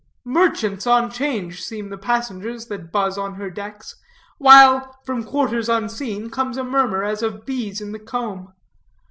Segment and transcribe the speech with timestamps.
[0.25, 3.95] Merchants on 'change seem the passengers that buzz on her decks,
[4.39, 8.51] while, from quarters unseen, comes a murmur as of bees in the comb.